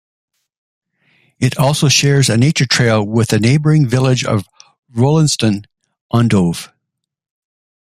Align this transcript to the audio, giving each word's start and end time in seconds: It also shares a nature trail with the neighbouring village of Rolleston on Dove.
It 1.39 1.59
also 1.59 1.87
shares 1.87 2.27
a 2.27 2.35
nature 2.35 2.65
trail 2.65 3.05
with 3.05 3.27
the 3.29 3.39
neighbouring 3.39 3.87
village 3.87 4.25
of 4.25 4.47
Rolleston 4.91 5.67
on 6.09 6.27
Dove. 6.27 6.73